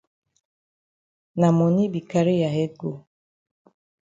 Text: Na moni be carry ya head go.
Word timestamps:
Na 1.39 1.49
moni 1.57 1.83
be 1.93 1.99
carry 2.09 2.35
ya 2.41 2.49
head 2.55 2.71
go. 2.81 2.91